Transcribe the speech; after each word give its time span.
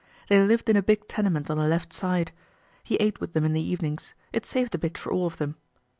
They 0.29 0.41
lived 0.41 0.67
in 0.67 0.75
a 0.75 0.81
big 0.81 1.07
tenement 1.07 1.47
on 1.51 1.57
the 1.59 1.67
left 1.67 1.93
side. 1.93 2.31
He 2.83 2.95
ate 2.95 3.21
with 3.21 3.33
them 3.33 3.45
in 3.45 3.53
the 3.53 3.61
evenings; 3.61 4.15
it 4.33 4.47
saved 4.47 4.73
a 4.73 4.79
bit 4.79 4.97
for 4.97 5.11
all 5.11 5.27
of 5.27 5.37
them. 5.37 5.57